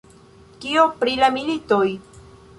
Kio 0.63 0.85
pri 1.03 1.13
la 1.21 1.31
militoj? 1.37 1.85